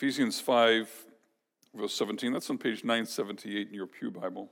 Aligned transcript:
Ephesians 0.00 0.38
5, 0.38 0.88
verse 1.74 1.92
17. 1.94 2.32
That's 2.32 2.48
on 2.50 2.58
page 2.58 2.84
978 2.84 3.66
in 3.66 3.74
your 3.74 3.88
Pew 3.88 4.12
Bible. 4.12 4.48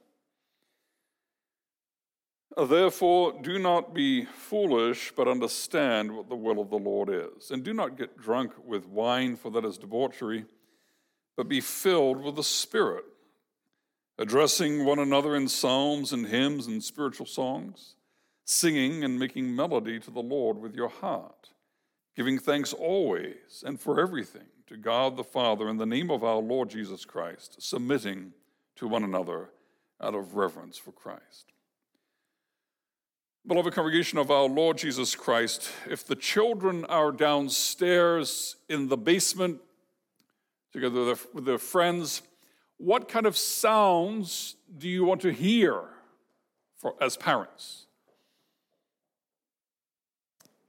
Therefore, 2.57 3.33
do 3.43 3.61
not 3.61 3.95
be 3.95 4.25
foolish, 4.25 5.13
but 5.15 5.29
understand 5.29 6.17
what 6.17 6.29
the 6.29 6.35
will 6.35 6.59
of 6.59 6.71
the 6.71 6.79
Lord 6.79 7.11
is. 7.11 7.53
And 7.53 7.63
do 7.63 7.73
not 7.73 7.97
get 7.97 8.19
drunk 8.19 8.55
with 8.65 8.89
wine, 8.89 9.37
for 9.37 9.53
that 9.53 9.65
is 9.65 9.79
debauchery, 9.79 10.47
but 11.37 11.49
be 11.49 11.61
filled 11.61 12.21
with 12.21 12.35
the 12.35 12.43
Spirit, 12.43 13.05
addressing 14.19 14.85
one 14.85 14.99
another 14.99 15.37
in 15.37 15.47
psalms 15.47 16.13
and 16.13 16.27
hymns 16.27 16.67
and 16.67 16.83
spiritual 16.83 17.27
songs, 17.27 17.95
singing 18.45 19.05
and 19.05 19.17
making 19.17 19.55
melody 19.55 20.01
to 20.01 20.11
the 20.11 20.23
Lord 20.23 20.59
with 20.59 20.75
your 20.75 20.89
heart, 20.89 21.51
giving 22.17 22.39
thanks 22.39 22.73
always 22.73 23.63
and 23.65 23.79
for 23.79 24.01
everything 24.01 24.47
to 24.67 24.77
God 24.77 25.17
the 25.17 25.25
Father 25.25 25.69
in 25.69 25.77
the 25.77 25.87
name 25.87 26.11
of 26.11 26.25
our 26.25 26.39
Lord 26.39 26.71
Jesus 26.71 27.05
Christ, 27.05 27.63
submitting 27.63 28.33
to 28.77 28.89
one 28.89 29.05
another 29.05 29.51
out 30.01 30.15
of 30.15 30.35
reverence 30.35 30.79
for 30.79 30.93
Christ. 30.93 31.53
Beloved 33.47 33.75
congregation 33.75 34.19
of 34.19 34.31
our 34.31 34.49
Lord 34.49 34.79
Jesus 34.79 35.15
Christ, 35.15 35.71
if 35.89 36.05
the 36.05 36.17
children 36.17 36.85
are 36.87 37.13
downstairs 37.13 38.57
in 38.69 38.89
the 38.89 38.97
basement 38.97 39.61
together 40.73 41.15
with 41.33 41.45
their 41.45 41.59
friends, 41.59 42.23
what 42.79 43.09
kind 43.09 43.25
of 43.25 43.37
sounds 43.37 44.57
do 44.77 44.89
you 44.89 45.05
want 45.05 45.21
to 45.21 45.33
hear 45.33 45.83
for, 46.77 46.95
as 47.01 47.17
parents? 47.17 47.86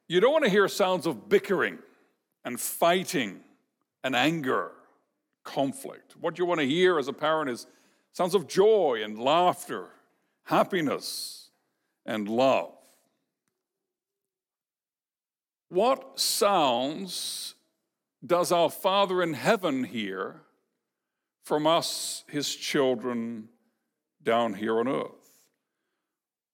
You 0.08 0.20
don't 0.20 0.32
want 0.32 0.46
to 0.46 0.50
hear 0.50 0.68
sounds 0.68 1.06
of 1.06 1.28
bickering 1.28 1.80
and 2.46 2.60
fighting 2.60 3.42
and 4.04 4.16
anger, 4.16 4.72
conflict. 5.44 6.16
What 6.20 6.40
you 6.40 6.46
want 6.46 6.62
to 6.62 6.68
hear 6.68 6.98
as 6.98 7.08
a 7.08 7.14
parent 7.14 7.50
is 7.50 7.68
sounds 8.14 8.34
of 8.34 8.48
joy 8.48 9.02
and 9.04 9.20
laughter, 9.20 9.90
happiness 10.46 11.50
and 12.06 12.30
love. 12.30 12.74
What 15.70 16.20
sounds 16.20 17.56
does 18.26 18.54
our 18.54 18.70
Father 18.70 19.22
in 19.22 19.34
heaven 19.34 19.84
hear 19.84 20.42
from 21.44 21.68
us, 21.68 22.24
his 22.30 22.56
children, 22.56 23.50
down 24.24 24.54
here 24.54 24.80
on 24.80 24.88
earth? 24.88 25.12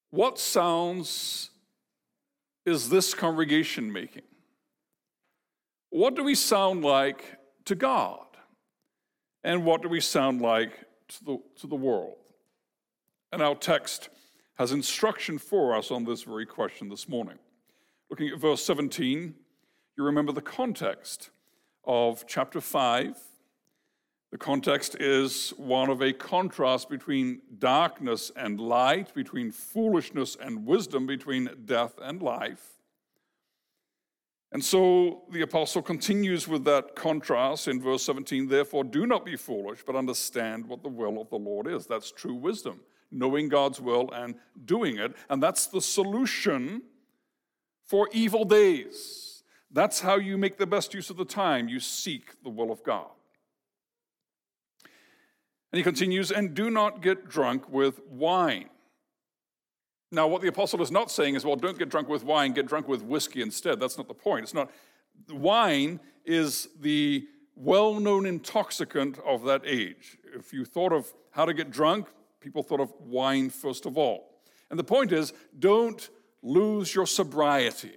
What 0.10 0.40
sounds 0.40 1.52
is 2.66 2.90
this 2.90 3.14
congregation 3.14 3.92
making? 3.92 4.24
What 5.90 6.16
do 6.16 6.24
we 6.24 6.36
sound 6.36 6.84
like 6.84 7.38
to 7.66 7.76
God? 7.76 8.26
And 9.44 9.66
what 9.66 9.82
do 9.82 9.90
we 9.90 10.00
sound 10.00 10.42
like 10.42 10.72
to 11.10 11.26
the, 11.26 11.38
to 11.58 11.68
the 11.68 11.76
world? 11.76 12.16
And 13.32 13.42
our 13.42 13.56
text 13.56 14.10
has 14.56 14.72
instruction 14.72 15.38
for 15.38 15.76
us 15.76 15.92
on 15.92 16.06
this 16.06 16.24
very 16.24 16.46
question 16.46 16.90
this 16.90 17.10
morning. 17.10 17.38
Looking 18.10 18.30
at 18.30 18.40
verse 18.40 18.64
17, 18.64 19.36
you 19.98 20.04
remember 20.04 20.32
the 20.32 20.42
context 20.42 21.30
of 21.84 22.26
chapter 22.28 22.62
5. 22.62 23.18
The 24.34 24.40
context 24.40 24.96
is 25.00 25.52
one 25.58 25.92
of 25.92 26.02
a 26.02 26.12
contrast 26.12 26.90
between 26.90 27.44
darkness 27.60 28.32
and 28.36 28.60
light, 28.60 29.14
between 29.14 29.52
foolishness 29.52 30.36
and 30.42 30.66
wisdom, 30.66 31.06
between 31.06 31.52
death 31.66 31.94
and 32.02 32.20
life. 32.20 32.66
And 34.52 34.66
so 34.66 35.26
the 35.30 35.44
apostle 35.44 35.84
continues 35.84 36.48
with 36.48 36.64
that 36.64 36.96
contrast 36.96 37.68
in 37.68 37.80
verse 37.80 38.02
17. 38.06 38.48
Therefore, 38.48 38.84
do 38.84 39.06
not 39.06 39.24
be 39.24 39.36
foolish, 39.36 39.84
but 39.86 39.96
understand 39.96 40.66
what 40.66 40.82
the 40.82 40.90
will 40.90 41.22
of 41.22 41.30
the 41.30 41.38
Lord 41.38 41.68
is. 41.68 41.86
That's 41.86 42.12
true 42.12 42.34
wisdom 42.34 42.80
knowing 43.12 43.50
God's 43.50 43.80
will 43.80 44.10
and 44.14 44.34
doing 44.66 44.98
it. 44.98 45.16
And 45.30 45.44
that's 45.44 45.68
the 45.68 45.80
solution 45.80 46.82
for 47.86 48.10
evil 48.12 48.46
days. 48.46 49.44
That's 49.70 50.00
how 50.00 50.16
you 50.16 50.40
make 50.40 50.58
the 50.58 50.66
best 50.66 50.96
use 50.96 51.12
of 51.12 51.18
the 51.18 51.26
time. 51.26 51.68
You 51.68 51.80
seek 51.80 52.42
the 52.42 52.50
will 52.50 52.72
of 52.72 52.84
God. 52.84 53.12
And 55.74 55.80
he 55.80 55.84
continues, 55.84 56.32
and 56.32 56.54
do 56.54 56.70
not 56.70 57.02
get 57.02 57.28
drunk 57.28 57.68
with 57.68 58.00
wine. 58.08 58.70
Now, 60.12 60.28
what 60.28 60.44
the 60.44 60.48
apostle 60.48 60.84
is 60.84 60.92
not 60.92 61.10
saying 61.10 61.34
is, 61.34 61.44
well, 61.44 61.56
don't 61.56 61.80
get 61.80 61.90
drunk 61.90 62.10
with 62.10 62.24
wine, 62.24 62.54
get 62.54 62.68
drunk 62.68 62.88
with 62.88 63.02
whiskey 63.02 63.42
instead. 63.42 63.80
That's 63.80 63.98
not 63.98 64.08
the 64.08 64.14
point. 64.14 64.44
It's 64.44 64.54
not, 64.54 64.70
wine 65.32 66.00
is 66.26 66.70
the 66.80 67.28
well 67.56 68.00
known 68.00 68.28
intoxicant 68.28 69.18
of 69.26 69.46
that 69.46 69.64
age. 69.66 70.20
If 70.36 70.54
you 70.54 70.64
thought 70.64 70.94
of 70.94 71.12
how 71.32 71.46
to 71.46 71.56
get 71.56 71.72
drunk, 71.72 72.08
people 72.40 72.62
thought 72.62 72.80
of 72.80 72.94
wine 73.00 73.50
first 73.50 73.88
of 73.88 73.98
all. 73.98 74.44
And 74.70 74.78
the 74.78 74.84
point 74.84 75.12
is 75.12 75.34
don't 75.58 76.08
lose 76.44 76.94
your 76.94 77.08
sobriety. 77.08 77.96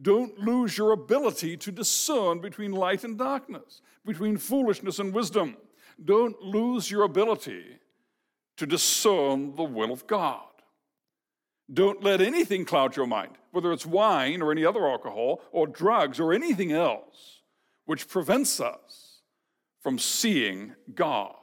Don't 0.00 0.36
lose 0.38 0.76
your 0.76 0.90
ability 0.90 1.56
to 1.58 1.70
discern 1.70 2.40
between 2.40 2.72
light 2.72 3.04
and 3.04 3.16
darkness, 3.16 3.80
between 4.04 4.38
foolishness 4.38 4.98
and 4.98 5.14
wisdom. 5.14 5.56
Don't 6.04 6.40
lose 6.42 6.90
your 6.90 7.02
ability 7.02 7.78
to 8.56 8.66
discern 8.66 9.54
the 9.56 9.62
will 9.62 9.92
of 9.92 10.06
God. 10.06 10.40
Don't 11.72 12.02
let 12.02 12.20
anything 12.20 12.64
cloud 12.64 12.96
your 12.96 13.06
mind, 13.06 13.32
whether 13.50 13.72
it's 13.72 13.86
wine 13.86 14.42
or 14.42 14.52
any 14.52 14.64
other 14.64 14.86
alcohol 14.88 15.40
or 15.52 15.66
drugs 15.66 16.20
or 16.20 16.32
anything 16.32 16.72
else, 16.72 17.42
which 17.86 18.08
prevents 18.08 18.60
us 18.60 19.20
from 19.80 19.98
seeing 19.98 20.74
God 20.94 21.34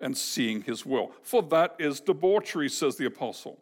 and 0.00 0.16
seeing 0.16 0.62
his 0.62 0.84
will. 0.86 1.12
For 1.22 1.42
that 1.44 1.76
is 1.78 2.00
debauchery, 2.00 2.68
says 2.68 2.96
the 2.96 3.06
apostle. 3.06 3.60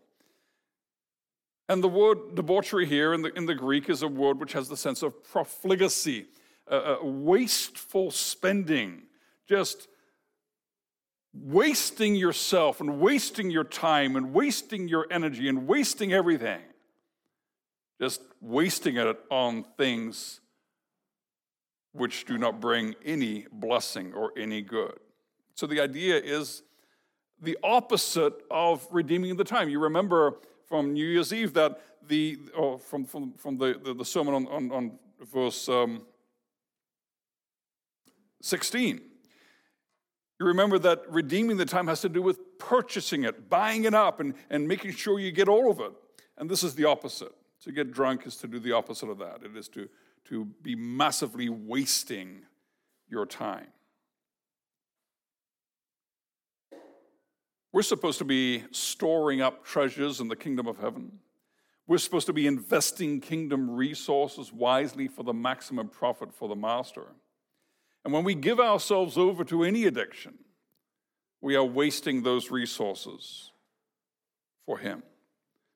And 1.68 1.84
the 1.84 1.88
word 1.88 2.34
debauchery 2.34 2.86
here 2.86 3.12
in 3.12 3.22
the, 3.22 3.32
in 3.36 3.46
the 3.46 3.54
Greek 3.54 3.88
is 3.88 4.02
a 4.02 4.08
word 4.08 4.40
which 4.40 4.54
has 4.54 4.68
the 4.68 4.76
sense 4.76 5.02
of 5.02 5.22
profligacy, 5.22 6.26
uh, 6.68 6.96
uh, 7.02 7.04
wasteful 7.04 8.10
spending, 8.10 9.02
just 9.46 9.88
wasting 11.32 12.14
yourself 12.14 12.80
and 12.80 13.00
wasting 13.00 13.50
your 13.50 13.64
time 13.64 14.16
and 14.16 14.32
wasting 14.32 14.88
your 14.88 15.06
energy 15.10 15.48
and 15.48 15.66
wasting 15.66 16.12
everything. 16.12 16.60
Just 18.00 18.22
wasting 18.40 18.96
it 18.96 19.18
on 19.30 19.64
things 19.76 20.40
which 21.92 22.24
do 22.24 22.38
not 22.38 22.60
bring 22.60 22.94
any 23.04 23.46
blessing 23.52 24.12
or 24.14 24.32
any 24.36 24.62
good. 24.62 24.98
So 25.54 25.66
the 25.66 25.80
idea 25.80 26.16
is 26.16 26.62
the 27.42 27.58
opposite 27.62 28.34
of 28.50 28.86
redeeming 28.90 29.36
the 29.36 29.44
time. 29.44 29.68
You 29.68 29.80
remember 29.80 30.36
from 30.66 30.92
New 30.92 31.04
Year's 31.06 31.32
Eve 31.32 31.52
that 31.54 31.80
the, 32.06 32.38
or 32.56 32.78
from, 32.78 33.04
from, 33.04 33.34
from 33.34 33.58
the, 33.58 33.78
the, 33.82 33.94
the 33.94 34.04
sermon 34.04 34.34
on, 34.34 34.46
on, 34.48 34.72
on 34.72 34.98
verse 35.32 35.68
um, 35.68 36.02
16. 38.42 39.09
You 40.40 40.46
remember 40.46 40.78
that 40.78 41.02
redeeming 41.10 41.58
the 41.58 41.66
time 41.66 41.86
has 41.88 42.00
to 42.00 42.08
do 42.08 42.22
with 42.22 42.58
purchasing 42.58 43.24
it, 43.24 43.50
buying 43.50 43.84
it 43.84 43.92
up, 43.92 44.20
and, 44.20 44.32
and 44.48 44.66
making 44.66 44.92
sure 44.92 45.20
you 45.20 45.32
get 45.32 45.50
all 45.50 45.70
of 45.70 45.80
it. 45.80 45.92
And 46.38 46.48
this 46.48 46.64
is 46.64 46.74
the 46.74 46.86
opposite. 46.86 47.32
To 47.64 47.72
get 47.72 47.92
drunk 47.92 48.26
is 48.26 48.36
to 48.36 48.48
do 48.48 48.58
the 48.58 48.72
opposite 48.72 49.10
of 49.10 49.18
that. 49.18 49.42
It 49.44 49.54
is 49.54 49.68
to, 49.68 49.86
to 50.30 50.46
be 50.62 50.74
massively 50.74 51.50
wasting 51.50 52.40
your 53.06 53.26
time. 53.26 53.66
We're 57.70 57.82
supposed 57.82 58.16
to 58.18 58.24
be 58.24 58.64
storing 58.70 59.42
up 59.42 59.66
treasures 59.66 60.20
in 60.20 60.28
the 60.28 60.36
kingdom 60.36 60.66
of 60.66 60.78
heaven. 60.78 61.18
We're 61.86 61.98
supposed 61.98 62.26
to 62.26 62.32
be 62.32 62.46
investing 62.46 63.20
kingdom 63.20 63.70
resources 63.70 64.54
wisely 64.54 65.06
for 65.06 65.22
the 65.22 65.34
maximum 65.34 65.88
profit 65.88 66.32
for 66.32 66.48
the 66.48 66.56
master. 66.56 67.08
And 68.04 68.12
when 68.12 68.24
we 68.24 68.34
give 68.34 68.60
ourselves 68.60 69.18
over 69.18 69.44
to 69.44 69.62
any 69.62 69.84
addiction, 69.84 70.38
we 71.40 71.56
are 71.56 71.64
wasting 71.64 72.22
those 72.22 72.50
resources 72.50 73.52
for 74.66 74.78
Him. 74.78 75.02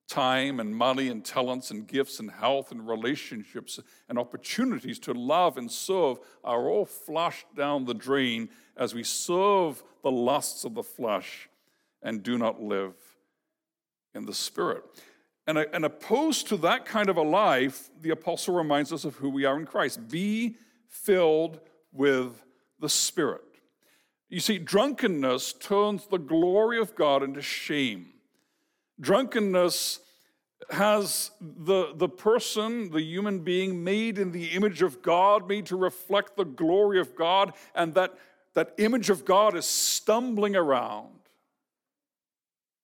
Time 0.09 0.61
and 0.61 0.76
money 0.76 1.09
and 1.09 1.25
talents 1.25 1.71
and 1.71 1.87
gifts 1.87 2.21
and 2.21 2.31
health 2.31 2.71
and 2.71 2.87
relationships 2.87 3.81
and 4.09 4.19
opportunities 4.19 4.99
to 5.00 5.15
love 5.15 5.56
and 5.56 5.71
serve 5.71 6.19
are 6.43 6.69
all 6.69 6.85
flushed 6.85 7.47
down 7.56 7.87
the 7.87 7.94
drain 7.94 8.50
as 8.77 8.94
we 8.94 9.03
serve 9.03 9.82
the 10.03 10.11
lusts 10.11 10.65
of 10.65 10.75
the 10.75 10.82
flesh 10.82 11.49
and 12.03 12.23
do 12.23 12.37
not 12.37 12.62
live 12.62 12.94
in 14.15 14.27
the 14.27 14.35
Spirit. 14.35 14.85
And, 15.47 15.59
uh, 15.59 15.65
and 15.73 15.85
opposed 15.85 16.49
to 16.49 16.56
that 16.59 16.85
kind 16.85 17.09
of 17.09 17.17
a 17.17 17.23
life, 17.23 17.91
the 18.00 18.11
apostle 18.11 18.55
reminds 18.55 18.93
us 18.93 19.05
of 19.05 19.17
who 19.17 19.31
we 19.31 19.44
are 19.44 19.59
in 19.59 19.67
Christ. 19.67 20.09
Be 20.09 20.56
filled 20.87 21.61
with 21.94 22.43
the 22.81 22.88
Spirit. 22.88 23.41
You 24.29 24.41
see, 24.41 24.58
drunkenness 24.58 25.55
turns 25.55 26.06
the 26.06 26.19
glory 26.19 26.79
of 26.79 26.94
God 26.94 27.23
into 27.23 27.41
shame. 27.41 28.08
Drunkenness 29.00 30.00
has 30.70 31.31
the, 31.41 31.93
the 31.94 32.08
person, 32.08 32.91
the 32.91 33.02
human 33.02 33.41
being, 33.41 33.85
made 33.85 34.19
in 34.19 34.32
the 34.32 34.49
image 34.49 34.82
of 34.82 35.02
God, 35.02 35.49
made 35.49 35.67
to 35.67 35.76
reflect 35.76 36.37
the 36.37 36.44
glory 36.44 36.99
of 36.99 37.14
God, 37.14 37.52
and 37.75 37.94
that, 37.94 38.14
that 38.55 38.75
image 38.79 39.11
of 39.11 39.25
God 39.25 39.56
is 39.56 39.67
stumbling 39.67 40.56
around 40.56 41.11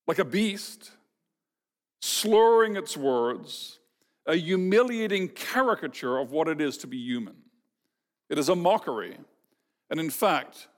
like 0.06 0.18
a 0.18 0.24
beast, 0.24 0.90
slurring 2.00 2.76
its 2.76 2.96
words, 2.96 3.78
a 4.26 4.36
humiliating 4.36 5.28
caricature 5.28 6.18
of 6.18 6.32
what 6.32 6.48
it 6.48 6.60
is 6.60 6.76
to 6.78 6.86
be 6.86 6.98
human. 6.98 7.36
It 8.30 8.38
is 8.38 8.48
a 8.48 8.56
mockery. 8.56 9.18
And 9.90 10.00
in 10.00 10.08
fact, 10.08 10.68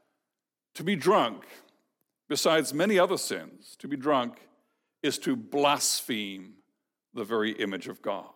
to 0.74 0.82
be 0.82 0.96
drunk, 0.96 1.44
besides 2.28 2.72
many 2.72 2.98
other 2.98 3.18
sins, 3.18 3.76
to 3.78 3.86
be 3.86 3.96
drunk 3.96 4.40
is 5.02 5.18
to 5.18 5.36
blaspheme 5.36 6.54
the 7.14 7.24
very 7.24 7.52
image 7.52 7.88
of 7.88 8.00
God. 8.00 8.30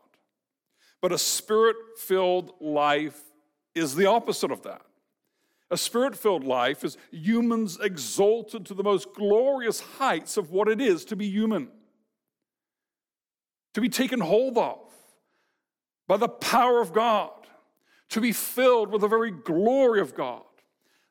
But 1.01 1.13
a 1.13 1.19
spirit 1.19 1.77
filled 1.97 2.53
life 2.61 3.21
is 3.75 3.95
the 3.95 4.07
opposite 4.07 4.51
of 4.51 4.63
that. 4.63 4.83
A 5.71 5.77
spirit 5.77 6.17
filled 6.17 6.45
life 6.45 6.85
is 6.85 6.97
humans 7.11 7.79
exalted 7.81 8.67
to 8.67 8.75
the 8.75 8.85
most 8.85 9.15
glorious 9.15 9.81
heights 9.81 10.37
of 10.37 10.51
what 10.51 10.69
it 10.69 10.81
is 10.81 11.05
to 11.07 11.17
be 11.17 11.29
human, 11.29 11.69
to 13.75 13.81
be 13.81 13.89
taken 13.89 14.21
hold 14.21 14.59
of 14.59 14.79
by 16.07 16.17
the 16.17 16.29
power 16.29 16.81
of 16.81 16.93
God, 16.93 17.31
to 18.11 18.21
be 18.21 18.33
filled 18.33 18.91
with 18.91 19.01
the 19.01 19.09
very 19.09 19.31
glory 19.31 20.01
of 20.01 20.15
God. 20.15 20.43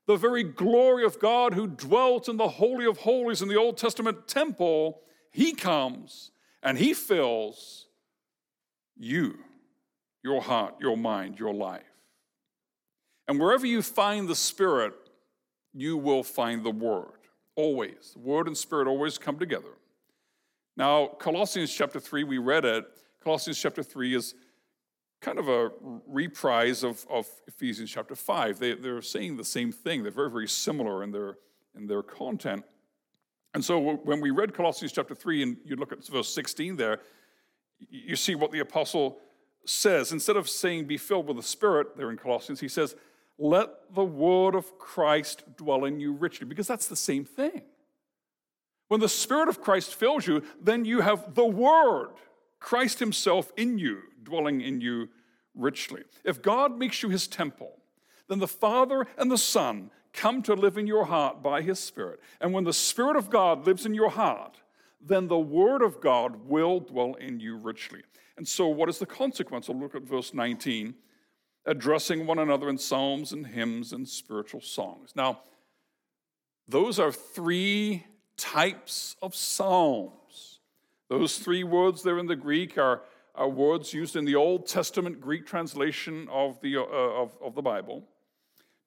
The 0.07 0.15
very 0.15 0.43
glory 0.43 1.03
of 1.03 1.19
God 1.19 1.53
who 1.53 1.67
dwelt 1.67 2.29
in 2.29 2.37
the 2.37 2.47
Holy 2.47 2.85
of 2.85 2.99
Holies 2.99 3.41
in 3.41 3.47
the 3.47 3.55
Old 3.55 3.77
Testament 3.77 4.27
temple, 4.27 5.01
he 5.31 5.53
comes 5.53 6.31
and 6.61 6.77
he 6.77 6.93
fills 6.93 7.87
you, 8.95 9.39
your 10.23 10.41
heart, 10.41 10.75
your 10.79 10.95
mind, 10.95 11.39
your 11.39 11.53
life. 11.53 11.83
And 13.27 13.39
wherever 13.39 13.65
you 13.65 13.81
find 13.81 14.27
the 14.27 14.35
Spirit, 14.35 14.93
you 15.73 15.97
will 15.97 16.23
find 16.23 16.63
the 16.63 16.71
Word. 16.71 17.09
Always. 17.55 18.11
The 18.13 18.19
Word 18.19 18.47
and 18.47 18.57
Spirit 18.57 18.87
always 18.87 19.17
come 19.17 19.39
together. 19.39 19.77
Now, 20.77 21.07
Colossians 21.07 21.73
chapter 21.73 21.99
3, 21.99 22.23
we 22.25 22.37
read 22.37 22.65
it. 22.65 22.85
Colossians 23.23 23.59
chapter 23.59 23.81
3 23.81 24.15
is 24.15 24.35
kind 25.25 25.39
of 25.39 25.49
a 25.49 25.71
reprise 26.05 26.83
of, 26.83 27.03
of 27.09 27.25
Ephesians 27.47 27.89
chapter 27.89 28.15
5. 28.15 28.59
They, 28.59 28.75
they're 28.75 29.01
saying 29.01 29.37
the 29.37 29.43
same 29.43 29.71
thing. 29.71 30.03
They're 30.03 30.11
very, 30.11 30.29
very 30.29 30.47
similar 30.47 31.01
in 31.01 31.09
their, 31.09 31.39
in 31.75 31.87
their 31.87 32.03
content. 32.03 32.63
And 33.55 33.65
so 33.65 33.79
when 33.79 34.21
we 34.21 34.29
read 34.29 34.53
Colossians 34.53 34.91
chapter 34.91 35.15
3, 35.15 35.41
and 35.41 35.57
you 35.65 35.77
look 35.77 35.91
at 35.91 36.05
verse 36.05 36.31
16 36.31 36.75
there, 36.75 36.99
you 37.89 38.15
see 38.15 38.35
what 38.35 38.51
the 38.51 38.59
apostle 38.59 39.17
says. 39.65 40.11
Instead 40.11 40.37
of 40.37 40.47
saying, 40.47 40.85
be 40.85 40.97
filled 40.97 41.25
with 41.25 41.37
the 41.37 41.43
Spirit, 41.43 41.97
there 41.97 42.11
in 42.11 42.17
Colossians, 42.17 42.59
he 42.59 42.67
says, 42.67 42.95
let 43.39 43.69
the 43.95 44.03
word 44.03 44.53
of 44.53 44.77
Christ 44.77 45.43
dwell 45.57 45.85
in 45.85 45.99
you 45.99 46.13
richly, 46.13 46.45
because 46.45 46.67
that's 46.67 46.87
the 46.87 46.95
same 46.95 47.25
thing. 47.25 47.63
When 48.87 48.99
the 48.99 49.09
Spirit 49.09 49.49
of 49.49 49.61
Christ 49.61 49.95
fills 49.95 50.27
you, 50.27 50.43
then 50.61 50.85
you 50.85 51.01
have 51.01 51.33
the 51.33 51.45
Word, 51.45 52.09
Christ 52.65 52.97
Himself 52.97 53.53
in 53.55 53.77
you, 53.77 54.01
dwelling 54.23 54.59
in 54.59 54.81
you 54.81 55.09
richly. 55.53 56.01
If 56.23 56.41
God 56.41 56.79
makes 56.79 57.03
you 57.03 57.09
His 57.09 57.27
temple, 57.27 57.77
then 58.27 58.39
the 58.39 58.47
Father 58.47 59.05
and 59.19 59.29
the 59.29 59.37
Son 59.37 59.91
come 60.13 60.41
to 60.41 60.55
live 60.55 60.75
in 60.75 60.87
your 60.87 61.05
heart 61.05 61.43
by 61.43 61.61
His 61.61 61.79
Spirit. 61.79 62.21
And 62.41 62.53
when 62.53 62.63
the 62.63 62.73
Spirit 62.73 63.17
of 63.17 63.29
God 63.29 63.67
lives 63.67 63.85
in 63.85 63.93
your 63.93 64.09
heart, 64.09 64.57
then 64.99 65.27
the 65.27 65.37
Word 65.37 65.83
of 65.83 66.01
God 66.01 66.47
will 66.47 66.79
dwell 66.79 67.13
in 67.13 67.39
you 67.39 67.55
richly. 67.55 68.01
And 68.35 68.47
so, 68.47 68.65
what 68.65 68.89
is 68.89 68.97
the 68.97 69.05
consequence? 69.05 69.69
I'll 69.69 69.79
look 69.79 69.93
at 69.93 70.01
verse 70.01 70.33
19 70.33 70.95
addressing 71.67 72.25
one 72.25 72.39
another 72.39 72.67
in 72.67 72.79
psalms 72.79 73.31
and 73.31 73.45
hymns 73.45 73.93
and 73.93 74.09
spiritual 74.09 74.61
songs. 74.61 75.11
Now, 75.15 75.41
those 76.67 76.97
are 76.97 77.11
three 77.11 78.07
types 78.37 79.15
of 79.21 79.35
psalms. 79.35 80.13
Those 81.09 81.37
three 81.37 81.63
words 81.63 82.03
there 82.03 82.17
in 82.17 82.25
the 82.25 82.35
Greek 82.35 82.77
are, 82.77 83.01
are 83.35 83.49
words 83.49 83.93
used 83.93 84.15
in 84.15 84.25
the 84.25 84.35
Old 84.35 84.67
Testament 84.67 85.21
Greek 85.21 85.45
translation 85.45 86.27
of 86.31 86.59
the, 86.61 86.77
uh, 86.77 86.81
of, 86.81 87.37
of 87.41 87.55
the 87.55 87.61
Bible 87.61 88.03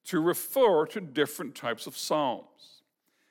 to 0.06 0.20
refer 0.20 0.86
to 0.86 1.00
different 1.00 1.54
types 1.54 1.86
of 1.86 1.96
psalms. 1.96 2.82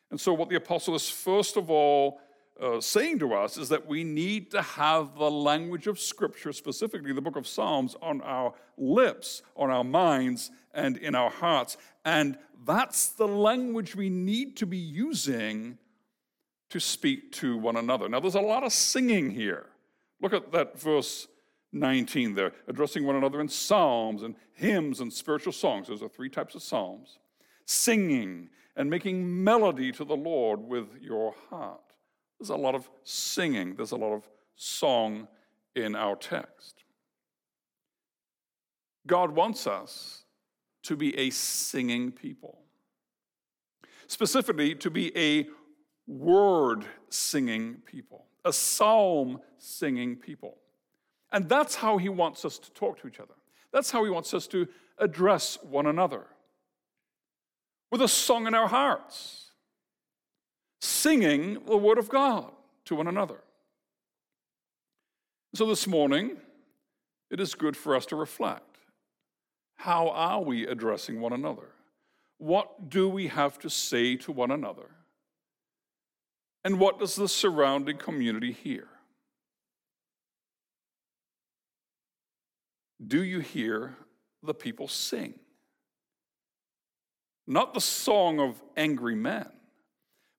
And 0.09 0.19
so, 0.19 0.33
what 0.33 0.49
the 0.49 0.55
apostle 0.55 0.95
is 0.95 1.09
first 1.09 1.57
of 1.57 1.69
all 1.69 2.19
uh, 2.61 2.79
saying 2.81 3.19
to 3.19 3.33
us 3.33 3.57
is 3.57 3.69
that 3.69 3.87
we 3.87 4.03
need 4.03 4.51
to 4.51 4.61
have 4.61 5.15
the 5.17 5.29
language 5.29 5.87
of 5.87 5.99
Scripture, 5.99 6.53
specifically 6.53 7.13
the 7.13 7.21
book 7.21 7.35
of 7.35 7.45
Psalms, 7.45 7.95
on 8.01 8.21
our 8.21 8.53
lips, 8.77 9.43
on 9.55 9.69
our 9.69 9.83
minds, 9.83 10.49
and 10.73 10.97
in 10.97 11.13
our 11.13 11.29
hearts. 11.29 11.77
And 12.05 12.37
that's 12.65 13.09
the 13.09 13.27
language 13.27 13.95
we 13.95 14.09
need 14.09 14.57
to 14.57 14.65
be 14.65 14.77
using 14.77 15.77
to 16.69 16.79
speak 16.79 17.31
to 17.33 17.57
one 17.57 17.77
another. 17.77 18.09
Now, 18.09 18.19
there's 18.19 18.35
a 18.35 18.41
lot 18.41 18.63
of 18.63 18.73
singing 18.73 19.31
here. 19.31 19.67
Look 20.21 20.33
at 20.33 20.51
that 20.51 20.79
verse 20.79 21.27
19 21.71 22.33
there, 22.33 22.53
addressing 22.67 23.05
one 23.05 23.15
another 23.15 23.41
in 23.41 23.49
psalms 23.49 24.23
and 24.23 24.35
hymns 24.53 24.99
and 24.99 25.11
spiritual 25.11 25.53
songs. 25.53 25.87
Those 25.87 26.01
are 26.01 26.09
three 26.09 26.29
types 26.29 26.55
of 26.55 26.63
psalms. 26.63 27.19
Singing 27.65 28.49
and 28.75 28.89
making 28.89 29.43
melody 29.43 29.91
to 29.91 30.05
the 30.05 30.15
Lord 30.15 30.59
with 30.59 30.87
your 31.01 31.33
heart. 31.49 31.81
There's 32.39 32.49
a 32.49 32.55
lot 32.55 32.75
of 32.75 32.89
singing, 33.03 33.75
there's 33.75 33.91
a 33.91 33.97
lot 33.97 34.13
of 34.13 34.27
song 34.55 35.27
in 35.75 35.95
our 35.95 36.15
text. 36.15 36.83
God 39.05 39.31
wants 39.31 39.65
us 39.65 40.23
to 40.83 40.95
be 40.95 41.17
a 41.17 41.29
singing 41.29 42.11
people, 42.11 42.59
specifically, 44.07 44.75
to 44.75 44.89
be 44.89 45.15
a 45.17 45.47
word 46.07 46.85
singing 47.09 47.81
people, 47.85 48.25
a 48.45 48.53
psalm 48.53 49.39
singing 49.57 50.15
people. 50.15 50.57
And 51.31 51.49
that's 51.49 51.75
how 51.75 51.97
He 51.97 52.09
wants 52.09 52.45
us 52.45 52.57
to 52.59 52.71
talk 52.71 52.99
to 53.01 53.07
each 53.07 53.19
other. 53.19 53.33
That's 53.73 53.91
how 53.91 54.03
He 54.03 54.09
wants 54.09 54.33
us 54.33 54.47
to 54.47 54.67
address 54.97 55.57
one 55.61 55.85
another 55.85 56.25
with 57.91 58.01
a 58.01 58.07
song 58.07 58.47
in 58.47 58.53
our 58.53 58.67
hearts 58.67 59.51
singing 60.79 61.65
the 61.65 61.77
Word 61.77 61.97
of 61.97 62.09
God 62.09 62.51
to 62.85 62.95
one 62.95 63.07
another. 63.07 63.41
So 65.53 65.65
this 65.65 65.87
morning, 65.87 66.37
it 67.29 67.39
is 67.39 67.55
good 67.55 67.75
for 67.75 67.95
us 67.95 68.05
to 68.07 68.15
reflect. 68.15 68.77
How 69.75 70.09
are 70.09 70.41
we 70.41 70.67
addressing 70.67 71.19
one 71.19 71.33
another? 71.33 71.69
What 72.37 72.89
do 72.89 73.09
we 73.09 73.27
have 73.27 73.57
to 73.59 73.69
say 73.69 74.15
to 74.17 74.31
one 74.31 74.51
another? 74.51 74.89
And 76.67 76.81
what 76.81 76.99
does 76.99 77.15
the 77.15 77.29
surrounding 77.29 77.95
community 77.95 78.51
hear? 78.51 78.89
Do 83.01 83.23
you 83.23 83.39
hear 83.39 83.95
the 84.43 84.53
people 84.53 84.89
sing? 84.89 85.35
Not 87.47 87.73
the 87.73 87.79
song 87.79 88.41
of 88.41 88.61
angry 88.75 89.15
men, 89.15 89.47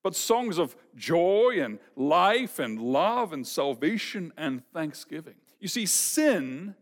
but 0.05 0.15
songs 0.15 0.59
of 0.59 0.77
joy 0.95 1.61
and 1.63 1.79
life 1.97 2.59
and 2.59 2.79
love 2.79 3.33
and 3.33 3.47
salvation 3.47 4.31
and 4.37 4.63
thanksgiving. 4.75 5.37
You 5.61 5.69
see, 5.69 5.87
sin 5.87 6.75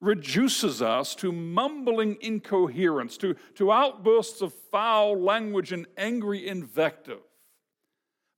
reduces 0.00 0.80
us 0.80 1.14
to 1.16 1.30
mumbling 1.30 2.16
incoherence, 2.22 3.18
to, 3.18 3.36
to 3.56 3.70
outbursts 3.70 4.40
of 4.40 4.54
foul 4.54 5.20
language 5.20 5.72
and 5.72 5.86
angry 5.98 6.48
invective. 6.48 7.20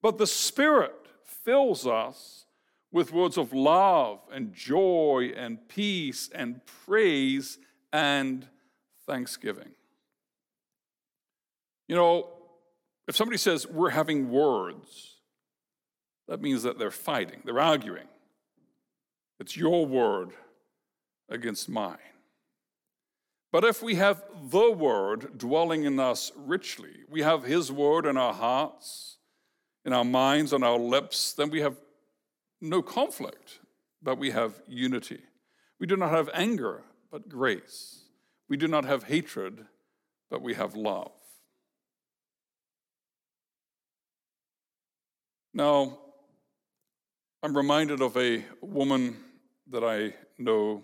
But 0.04 0.18
the 0.18 0.26
Spirit 0.26 0.92
fills 1.24 1.86
us 1.86 2.44
with 2.92 3.10
words 3.10 3.38
of 3.38 3.54
love 3.54 4.20
and 4.30 4.52
joy 4.52 5.32
and 5.34 5.66
peace 5.66 6.28
and 6.34 6.60
praise 6.84 7.56
and 7.90 8.46
thanksgiving. 9.06 9.70
You 11.88 11.96
know, 11.96 12.28
if 13.08 13.16
somebody 13.16 13.38
says, 13.38 13.66
we're 13.66 13.88
having 13.88 14.28
words, 14.28 15.14
that 16.28 16.42
means 16.42 16.64
that 16.64 16.78
they're 16.78 16.90
fighting, 16.90 17.40
they're 17.46 17.58
arguing. 17.58 18.08
It's 19.40 19.56
your 19.56 19.86
word 19.86 20.32
against 21.30 21.66
mine. 21.66 21.96
But 23.50 23.64
if 23.64 23.82
we 23.82 23.94
have 23.94 24.22
the 24.50 24.70
word 24.70 25.38
dwelling 25.38 25.84
in 25.84 25.98
us 25.98 26.30
richly, 26.36 26.92
we 27.08 27.22
have 27.22 27.44
his 27.44 27.72
word 27.72 28.04
in 28.04 28.18
our 28.18 28.34
hearts, 28.34 29.16
in 29.84 29.92
our 29.92 30.04
minds, 30.04 30.52
on 30.52 30.62
our 30.62 30.78
lips, 30.78 31.32
then 31.34 31.50
we 31.50 31.60
have 31.60 31.76
no 32.60 32.82
conflict, 32.82 33.60
but 34.02 34.18
we 34.18 34.30
have 34.30 34.62
unity. 34.66 35.20
We 35.78 35.86
do 35.86 35.96
not 35.96 36.10
have 36.10 36.30
anger, 36.32 36.82
but 37.10 37.28
grace. 37.28 38.04
We 38.48 38.56
do 38.56 38.68
not 38.68 38.84
have 38.84 39.04
hatred, 39.04 39.66
but 40.30 40.42
we 40.42 40.54
have 40.54 40.74
love. 40.74 41.12
Now, 45.52 45.98
I'm 47.42 47.56
reminded 47.56 48.00
of 48.00 48.16
a 48.16 48.44
woman 48.60 49.16
that 49.70 49.84
I 49.84 50.14
know 50.38 50.82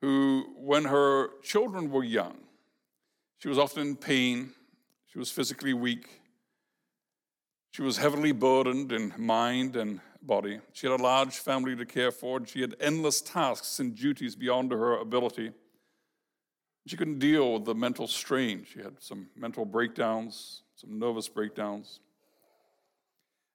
who, 0.00 0.46
when 0.56 0.84
her 0.84 1.28
children 1.42 1.90
were 1.90 2.04
young, 2.04 2.38
she 3.38 3.48
was 3.48 3.58
often 3.58 3.88
in 3.88 3.96
pain, 3.96 4.52
she 5.06 5.18
was 5.18 5.30
physically 5.30 5.74
weak, 5.74 6.08
she 7.70 7.82
was 7.82 7.98
heavily 7.98 8.32
burdened 8.32 8.92
in 8.92 9.12
mind 9.16 9.76
and 9.76 10.00
body. 10.22 10.60
She 10.72 10.86
had 10.86 10.98
a 10.98 11.02
large 11.02 11.36
family 11.36 11.76
to 11.76 11.86
care 11.86 12.10
for, 12.10 12.38
and 12.38 12.48
she 12.48 12.60
had 12.60 12.74
endless 12.80 13.20
tasks 13.20 13.78
and 13.78 13.94
duties 13.94 14.34
beyond 14.34 14.72
her 14.72 14.98
ability. 14.98 15.52
She 16.86 16.96
couldn't 16.96 17.18
deal 17.18 17.54
with 17.54 17.64
the 17.66 17.74
mental 17.74 18.06
strain. 18.06 18.64
She 18.64 18.80
had 18.80 18.94
some 19.00 19.28
mental 19.36 19.64
breakdowns, 19.64 20.62
some 20.74 20.98
nervous 20.98 21.28
breakdowns. 21.28 22.00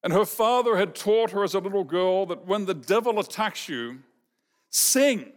And 0.03 0.13
her 0.13 0.25
father 0.25 0.77
had 0.77 0.93
taught 0.93 1.31
her 1.31 1.43
as 1.43 1.55
a 1.55 1.59
little 1.59 1.83
girl 1.83 2.25
that 2.27 2.45
when 2.45 2.65
the 2.65 2.73
devil 2.73 3.19
attacks 3.19 3.67
you, 3.67 3.99
sing. 4.69 5.31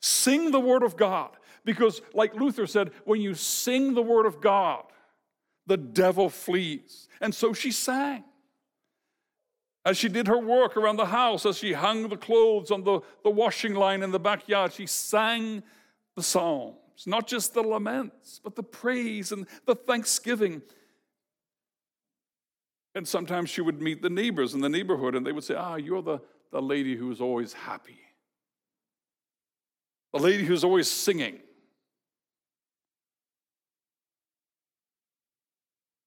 Sing 0.00 0.50
the 0.50 0.60
word 0.60 0.82
of 0.82 0.96
God. 0.96 1.30
Because, 1.64 2.02
like 2.12 2.34
Luther 2.34 2.66
said, 2.66 2.90
when 3.04 3.20
you 3.20 3.34
sing 3.34 3.94
the 3.94 4.02
word 4.02 4.26
of 4.26 4.40
God, 4.40 4.84
the 5.66 5.76
devil 5.76 6.28
flees. 6.28 7.07
And 7.20 7.34
so 7.34 7.52
she 7.52 7.70
sang. 7.70 8.24
As 9.84 9.96
she 9.96 10.08
did 10.08 10.26
her 10.26 10.38
work 10.38 10.76
around 10.76 10.96
the 10.96 11.06
house, 11.06 11.46
as 11.46 11.58
she 11.58 11.72
hung 11.72 12.08
the 12.08 12.16
clothes 12.16 12.70
on 12.70 12.84
the, 12.84 13.00
the 13.24 13.30
washing 13.30 13.74
line 13.74 14.02
in 14.02 14.10
the 14.10 14.18
backyard, 14.18 14.72
she 14.72 14.86
sang 14.86 15.62
the 16.14 16.22
psalms, 16.22 17.06
not 17.06 17.26
just 17.26 17.54
the 17.54 17.62
laments, 17.62 18.40
but 18.42 18.54
the 18.54 18.62
praise 18.62 19.32
and 19.32 19.46
the 19.66 19.74
thanksgiving. 19.74 20.62
And 22.94 23.06
sometimes 23.06 23.48
she 23.48 23.60
would 23.60 23.80
meet 23.80 24.02
the 24.02 24.10
neighbors 24.10 24.54
in 24.54 24.60
the 24.60 24.68
neighborhood, 24.68 25.14
and 25.14 25.24
they 25.24 25.32
would 25.32 25.44
say, 25.44 25.54
Ah, 25.54 25.76
you're 25.76 26.02
the, 26.02 26.20
the 26.50 26.60
lady 26.60 26.96
who's 26.96 27.20
always 27.20 27.52
happy, 27.52 28.00
the 30.12 30.20
lady 30.20 30.44
who's 30.44 30.64
always 30.64 30.90
singing. 30.90 31.38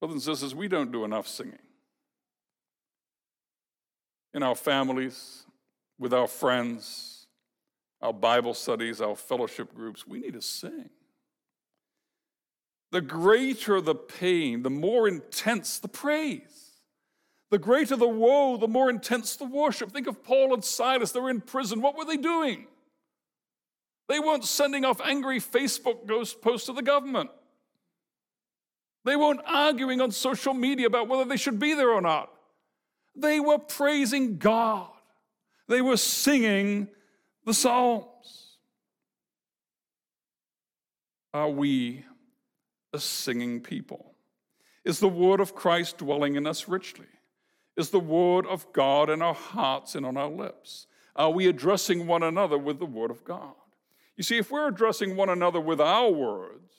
Brothers 0.02 0.28
and 0.28 0.36
sisters, 0.36 0.56
we 0.56 0.68
don't 0.68 0.92
do 0.92 1.06
enough 1.06 1.28
singing. 1.28 1.60
In 4.34 4.42
our 4.42 4.56
families, 4.56 5.44
with 6.00 6.12
our 6.14 6.28
friends, 6.28 7.28
our 8.02 8.12
Bible 8.12 8.56
studies, 8.56 9.00
our 9.00 9.16
fellowship 9.16 9.76
groups, 9.76 10.08
we 10.08 10.20
need 10.20 10.34
to 10.34 10.42
sing. 10.42 10.90
The 12.92 13.02
greater 13.02 13.80
the 13.80 13.94
pain, 13.94 14.64
the 14.64 14.72
more 14.72 15.08
intense 15.08 15.78
the 15.78 15.88
praise. 15.88 16.72
The 17.52 17.60
greater 17.60 17.96
the 17.96 18.08
woe, 18.08 18.58
the 18.58 18.68
more 18.68 18.90
intense 18.90 19.36
the 19.36 19.46
worship. 19.46 19.92
Think 19.92 20.08
of 20.08 20.24
Paul 20.24 20.54
and 20.56 20.64
Silas. 20.64 21.12
They 21.12 21.20
were 21.20 21.30
in 21.30 21.42
prison. 21.42 21.82
What 21.82 21.96
were 21.96 22.06
they 22.06 22.18
doing? 22.18 22.66
They 24.10 24.20
weren't 24.20 24.46
sending 24.46 24.84
off 24.84 25.00
angry 25.02 25.40
Facebook 25.40 26.08
ghost 26.08 26.42
posts 26.42 26.66
to 26.66 26.74
the 26.74 26.82
government. 26.82 27.30
They 29.04 29.16
weren't 29.16 29.42
arguing 29.46 30.02
on 30.02 30.12
social 30.12 30.54
media 30.54 30.88
about 30.88 31.08
whether 31.08 31.26
they 31.26 31.38
should 31.38 31.60
be 31.60 31.74
there 31.74 31.92
or 31.92 32.02
not. 32.02 32.32
They 33.16 33.40
were 33.40 33.58
praising 33.58 34.38
God. 34.38 34.90
They 35.68 35.82
were 35.82 35.98
singing 35.98 36.88
the 37.46 37.54
Psalms. 37.54 38.58
Are 41.34 41.50
we 41.50 42.06
a 42.94 43.00
singing 43.00 43.62
people? 43.62 44.14
Is 44.84 45.00
the 45.00 45.08
word 45.08 45.40
of 45.40 45.56
Christ 45.56 46.00
dwelling 46.00 46.36
in 46.36 46.46
us 46.46 46.68
richly? 46.68 47.08
Is 47.78 47.90
the 47.90 48.00
word 48.00 48.46
of 48.46 48.72
God 48.74 49.10
in 49.10 49.22
our 49.22 49.34
hearts 49.34 49.96
and 49.96 50.06
on 50.06 50.18
our 50.18 50.30
lips? 50.30 50.88
Are 51.16 51.30
we 51.30 51.48
addressing 51.48 52.08
one 52.08 52.24
another 52.24 52.58
with 52.58 52.80
the 52.80 52.86
word 52.86 53.12
of 53.12 53.24
God? 53.24 53.54
You 54.18 54.24
see, 54.24 54.38
if 54.38 54.52
we're 54.52 54.68
addressing 54.68 55.16
one 55.16 55.30
another 55.30 55.60
with 55.60 55.80
our 55.80 56.10
words, 56.10 56.76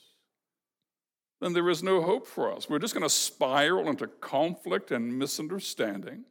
then 1.42 1.52
there 1.52 1.68
is 1.68 1.82
no 1.82 2.00
hope 2.00 2.26
for 2.26 2.52
us. 2.52 2.68
We're 2.70 2.78
just 2.78 2.94
going 2.94 3.02
to 3.02 3.10
spiral 3.10 3.88
into 3.88 4.06
conflict 4.06 4.92
and 4.92 5.18
misunderstanding. 5.18 6.24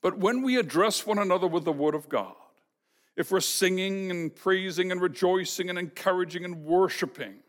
But 0.00 0.18
when 0.18 0.42
we 0.42 0.56
address 0.56 1.04
one 1.04 1.18
another 1.18 1.48
with 1.48 1.64
the 1.64 1.72
word 1.72 1.96
of 1.96 2.08
God, 2.08 2.34
if 3.16 3.32
we're 3.32 3.40
singing 3.40 4.10
and 4.10 4.34
praising 4.34 4.92
and 4.92 5.00
rejoicing 5.00 5.68
and 5.68 5.78
encouraging 5.78 6.44
and 6.44 6.64
worshiping, 6.64 7.40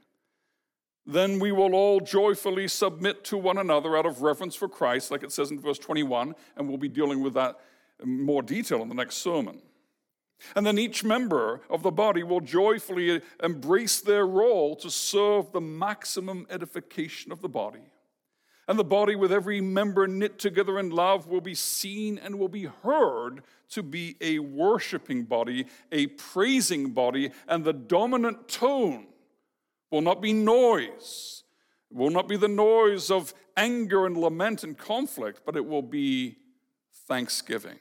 then 1.06 1.40
we 1.40 1.52
will 1.52 1.76
all 1.76 2.00
joyfully 2.00 2.68
submit 2.68 3.24
to 3.26 3.38
one 3.38 3.60
another 3.60 3.96
out 3.96 4.06
of 4.08 4.22
reverence 4.22 4.56
for 4.56 4.68
Christ, 4.68 5.12
like 5.12 5.24
it 5.24 5.32
says 5.32 5.52
in 5.52 5.60
verse 5.60 5.80
21, 5.80 6.36
and 6.58 6.68
we'll 6.68 6.78
be 6.78 6.90
dealing 6.90 7.22
with 7.22 7.36
that 7.36 7.60
in 8.02 8.22
more 8.22 8.42
detail 8.42 8.82
in 8.82 8.90
the 8.90 8.96
next 8.96 9.18
sermon. 9.18 9.62
And 10.56 10.66
then 10.66 10.78
each 10.78 11.04
member 11.04 11.62
of 11.70 11.84
the 11.84 11.92
body 11.92 12.24
will 12.24 12.42
joyfully 12.42 13.22
embrace 13.44 14.00
their 14.02 14.26
role 14.26 14.76
to 14.78 14.90
serve 14.90 15.52
the 15.52 15.62
maximum 15.62 16.48
edification 16.50 17.32
of 17.32 17.42
the 17.42 17.50
body. 17.50 17.84
And 18.68 18.80
the 18.80 18.84
body, 18.84 19.16
with 19.16 19.34
every 19.34 19.60
member 19.60 20.08
knit 20.08 20.40
together 20.40 20.80
in 20.80 20.92
love, 20.92 21.28
will 21.28 21.42
be 21.42 21.56
seen 21.56 22.18
and 22.18 22.40
will 22.40 22.48
be 22.48 22.66
heard 22.84 23.42
to 23.72 23.84
be 23.84 24.16
a 24.22 24.40
worshiping 24.40 25.24
body, 25.24 25.66
a 25.92 26.08
praising 26.08 26.92
body, 26.92 27.32
and 27.48 27.64
the 27.64 27.74
dominant 27.74 28.48
tone 28.48 29.08
will 29.90 30.02
not 30.02 30.22
be 30.22 30.32
noise. 30.32 31.44
It 31.90 31.98
will 31.98 32.12
not 32.12 32.28
be 32.28 32.38
the 32.38 32.48
noise 32.48 33.12
of 33.12 33.34
anger 33.58 34.06
and 34.06 34.16
lament 34.16 34.64
and 34.64 34.78
conflict, 34.78 35.42
but 35.46 35.56
it 35.56 35.66
will 35.66 35.82
be 35.82 36.38
thanksgiving. 37.08 37.80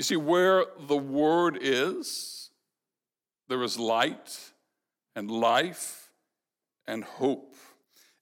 You 0.00 0.04
see, 0.04 0.16
where 0.16 0.64
the 0.88 0.96
word 0.96 1.58
is, 1.60 2.48
there 3.50 3.62
is 3.62 3.78
light 3.78 4.52
and 5.14 5.30
life 5.30 6.08
and 6.86 7.04
hope. 7.04 7.54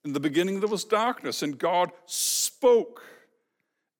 In 0.04 0.12
the 0.12 0.18
beginning, 0.18 0.58
there 0.58 0.68
was 0.68 0.82
darkness, 0.82 1.40
and 1.40 1.56
God 1.56 1.92
spoke 2.04 3.04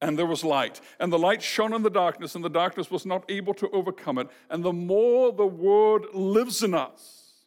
and 0.01 0.19
there 0.19 0.27
was 0.27 0.43
light. 0.43 0.81
And 0.99 1.13
the 1.13 1.21
light 1.21 1.41
shone 1.41 1.73
in 1.73 1.85
the 1.85 1.89
darkness, 1.89 2.35
and 2.35 2.45
the 2.45 2.51
darkness 2.51 2.91
was 2.91 3.07
not 3.07 3.25
able 3.31 3.55
to 3.55 3.71
overcome 3.71 4.19
it. 4.19 4.27
And 4.51 4.65
the 4.65 4.73
more 4.73 5.31
the 5.33 5.47
word 5.47 6.07
lives 6.13 6.65
in 6.65 6.75
us, 6.75 7.45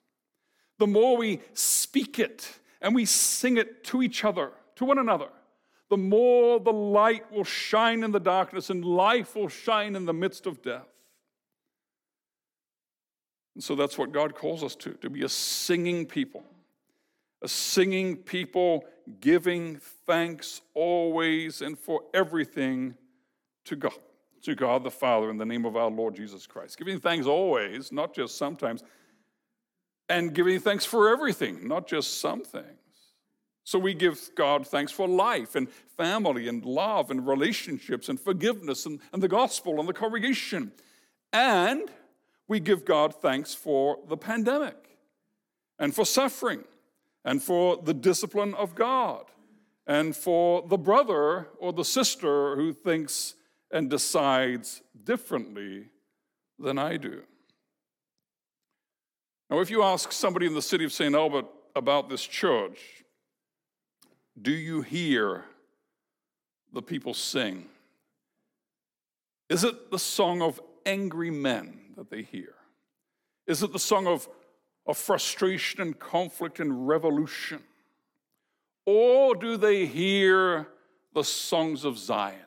the 0.80 0.88
more 0.88 1.18
we 1.18 1.42
speak 1.54 2.20
it 2.20 2.50
and 2.82 2.96
we 2.96 3.04
sing 3.04 3.58
it 3.58 3.84
to 3.84 4.02
each 4.02 4.24
other, 4.24 4.52
to 4.78 4.86
one 4.86 4.98
another, 4.98 5.28
the 5.91 5.98
more 5.98 6.60
the 6.60 6.74
light 6.74 7.31
will 7.31 7.43
shine 7.43 8.03
in 8.03 8.12
the 8.12 8.19
darkness 8.19 8.71
and 8.71 8.83
life 8.83 9.36
will 9.36 9.50
shine 9.50 9.95
in 9.95 10.05
the 10.05 10.13
midst 10.13 10.48
of 10.48 10.63
death. 10.63 10.88
And 13.53 13.63
so 13.63 13.75
that's 13.75 13.98
what 13.98 14.12
God 14.12 14.33
calls 14.33 14.63
us 14.63 14.75
to, 14.77 14.93
to 14.93 15.10
be 15.10 15.24
a 15.24 15.29
singing 15.29 16.07
people 16.07 16.43
a 17.41 17.48
singing 17.48 18.17
people, 18.17 18.86
giving 19.19 19.77
thanks 20.05 20.62
always 20.74 21.62
and 21.62 21.77
for 21.77 22.03
everything 22.13 22.95
to 23.65 23.75
God, 23.75 23.93
to 24.43 24.55
God 24.55 24.83
the 24.83 24.91
Father 24.91 25.29
in 25.29 25.38
the 25.38 25.45
name 25.45 25.65
of 25.65 25.75
our 25.75 25.89
Lord 25.89 26.15
Jesus 26.15 26.45
Christ. 26.45 26.77
Giving 26.77 27.00
thanks 27.00 27.25
always, 27.25 27.91
not 27.91 28.13
just 28.13 28.38
sometimes, 28.38 28.83
and 30.07 30.33
giving 30.33 30.60
thanks 30.60 30.86
for 30.86 31.10
everything, 31.10 31.67
not 31.67 31.88
just 31.88 32.19
some 32.19 32.43
things. 32.43 32.77
So 33.63 33.77
we 33.77 33.94
give 33.94 34.32
God 34.36 34.68
thanks 34.68 34.91
for 34.91 35.08
life 35.08 35.56
and 35.56 35.70
family 35.98 36.48
and 36.48 36.65
love 36.65 37.12
and 37.12 37.27
relationships 37.27 38.10
and 38.10 38.20
forgiveness 38.20 38.86
and, 38.86 39.00
and 39.13 39.22
the 39.22 39.27
gospel 39.27 39.80
and 39.80 39.88
the 39.88 39.94
congregation. 39.94 40.72
And 41.32 41.89
we 42.48 42.60
give 42.60 42.86
God 42.86 43.15
thanks 43.15 43.53
for 43.53 44.00
the 44.08 44.18
pandemic 44.18 44.98
and 45.80 45.96
for 45.96 46.06
suffering 46.06 46.63
and 47.24 47.41
for 47.41 47.77
the 47.77 47.94
discipline 47.94 48.53
of 48.56 48.74
God, 48.74 49.25
and 49.86 50.15
for 50.15 50.68
the 50.68 50.77
brother 50.77 51.50
or 51.60 51.72
the 51.72 51.86
sister 51.86 52.56
who 52.56 52.74
thinks 52.74 53.36
and 53.72 53.89
decides 53.89 54.82
differently 55.03 55.86
than 56.58 56.77
I 56.77 56.98
do. 56.98 57.22
Now, 59.50 59.60
if 59.60 59.70
you 59.70 59.84
ask 59.84 60.12
somebody 60.12 60.46
in 60.46 60.53
the 60.53 60.62
city 60.62 60.86
of 60.86 60.94
St. 60.94 61.13
Albert 61.13 61.46
about 61.75 62.10
this 62.10 62.24
church, 62.24 63.00
do 64.41 64.51
you 64.51 64.81
hear 64.81 65.45
the 66.74 66.81
people 66.81 67.13
sing? 67.13 67.65
Is 69.50 69.63
it 69.63 69.91
the 69.91 70.00
song 70.00 70.41
of 70.41 70.60
angry 70.86 71.29
men 71.29 71.79
that 71.98 72.10
they 72.10 72.24
hear? 72.24 72.55
Is 73.48 73.63
it 73.63 73.74
the 73.74 73.79
song 73.79 74.07
of 74.07 74.27
of 74.86 74.98
frustration 74.98 75.81
and 75.81 76.00
conflict 76.00 76.60
and 76.60 76.88
revolution? 76.88 77.62
Or 78.86 79.36
do 79.36 79.57
they 79.57 79.86
hear 79.86 80.67
the 81.13 81.24
songs 81.24 81.86
of 81.86 81.98
Zion, 81.98 82.39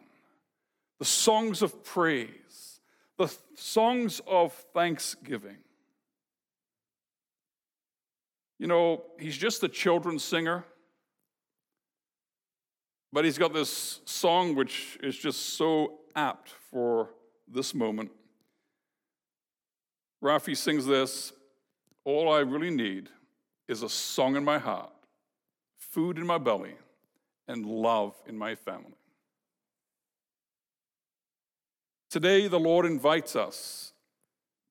the 0.99 1.05
songs 1.05 1.63
of 1.63 1.85
praise, 1.85 2.81
the 3.19 3.33
songs 3.55 4.21
of 4.27 4.53
thanksgiving? 4.75 5.59
You 8.59 8.67
know, 8.67 9.05
he's 9.19 9.37
just 9.37 9.63
a 9.63 9.69
children's 9.69 10.25
singer. 10.25 10.65
But 13.15 13.25
he's 13.25 13.39
got 13.39 13.55
this 13.55 14.01
song 14.07 14.57
which 14.57 14.99
is 15.01 15.17
just 15.17 15.51
so 15.57 16.01
apt 16.17 16.49
for 16.49 17.11
this 17.47 17.73
moment. 17.73 18.11
Raffi 20.21 20.57
sings 20.57 20.85
this 20.85 21.33
All 22.05 22.33
I 22.33 22.41
really 22.41 22.71
need 22.71 23.11
is 23.69 23.85
a 23.85 23.89
song 23.89 24.35
in 24.35 24.45
my 24.45 24.59
heart, 24.59 24.91
food 25.79 26.19
in 26.19 26.27
my 26.27 26.39
belly, 26.39 26.75
and 27.47 27.65
love 27.65 28.21
in 28.27 28.37
my 28.37 28.57
family. 28.57 28.99
Today, 32.11 32.49
the 32.49 32.59
Lord 32.59 32.85
invites 32.85 33.37
us 33.37 33.93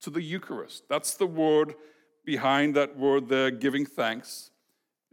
to 0.01 0.09
the 0.09 0.21
Eucharist. 0.21 0.83
That's 0.89 1.15
the 1.15 1.27
word 1.27 1.75
behind 2.25 2.75
that 2.75 2.97
word 2.97 3.29
there, 3.29 3.51
giving 3.51 3.85
thanks. 3.85 4.51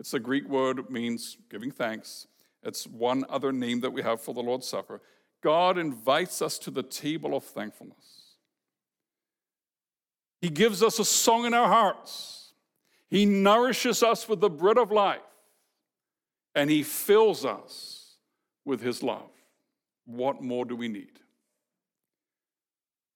It's 0.00 0.14
a 0.14 0.18
Greek 0.18 0.48
word, 0.48 0.80
it 0.80 0.90
means 0.90 1.36
giving 1.48 1.70
thanks. 1.70 2.26
It's 2.62 2.86
one 2.86 3.24
other 3.28 3.52
name 3.52 3.80
that 3.80 3.92
we 3.92 4.02
have 4.02 4.20
for 4.20 4.34
the 4.34 4.42
Lord's 4.42 4.66
Supper. 4.66 5.00
God 5.42 5.78
invites 5.78 6.42
us 6.42 6.58
to 6.60 6.70
the 6.70 6.82
table 6.82 7.34
of 7.34 7.44
thankfulness. 7.44 8.34
He 10.40 10.48
gives 10.48 10.82
us 10.82 10.98
a 10.98 11.04
song 11.04 11.46
in 11.46 11.54
our 11.54 11.68
hearts. 11.68 12.52
He 13.08 13.26
nourishes 13.26 14.02
us 14.02 14.28
with 14.28 14.40
the 14.40 14.50
bread 14.50 14.78
of 14.78 14.90
life. 14.90 15.20
And 16.54 16.68
He 16.70 16.82
fills 16.82 17.44
us 17.44 18.16
with 18.64 18.80
His 18.80 19.02
love. 19.02 19.30
What 20.04 20.42
more 20.42 20.64
do 20.64 20.76
we 20.76 20.88
need? 20.88 21.20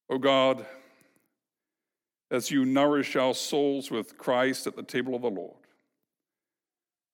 Oh 0.09 0.19
God, 0.19 0.65
as 2.31 2.51
you 2.51 2.65
nourish 2.65 3.17
our 3.17 3.35
souls 3.35 3.91
with 3.91 4.19
Christ 4.19 4.67
at 4.67 4.77
the 4.77 4.83
table 4.83 5.15
of 5.15 5.23
the 5.23 5.31
Lord, 5.31 5.64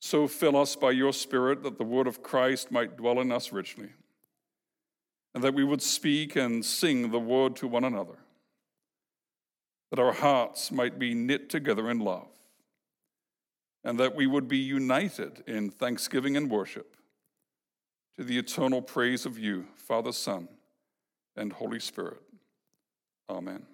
so 0.01 0.27
fill 0.27 0.57
us 0.57 0.75
by 0.77 0.91
your 0.91 1.13
Spirit 1.13 1.63
that 1.63 1.77
the 1.77 1.85
word 1.85 2.07
of 2.07 2.23
Christ 2.23 2.73
might 2.73 2.97
dwell 2.97 3.21
in 3.21 3.31
us 3.31 3.53
richly, 3.53 3.91
and 5.35 5.45
that 5.45 5.55
we 5.55 5.63
would 5.63 5.83
speak 5.83 6.37
and 6.37 6.65
sing 6.65 7.11
the 7.11 7.21
word 7.21 7.55
to 7.57 7.69
one 7.69 7.85
another, 7.85 8.17
that 9.91 10.01
our 10.01 10.13
hearts 10.13 10.73
might 10.73 10.99
be 10.99 11.15
knit 11.15 11.51
together 11.51 11.91
in 11.91 11.99
love, 11.99 12.29
and 13.85 14.01
that 14.01 14.17
we 14.17 14.27
would 14.27 14.49
be 14.49 14.59
united 14.59 15.45
in 15.47 15.71
thanksgiving 15.71 16.37
and 16.37 16.51
worship 16.51 16.97
to 18.17 18.25
the 18.25 18.39
eternal 18.39 18.81
praise 18.83 19.27
of 19.27 19.39
you, 19.39 19.67
Father, 19.77 20.13
Son, 20.13 20.49
and 21.37 21.53
Holy 21.53 21.79
Spirit. 21.79 22.23
Amen. 23.29 23.67